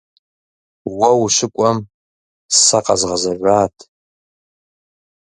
[0.97, 1.77] Уэ ущыкӏуэм
[2.63, 3.75] сэ къэзгъэзэжат.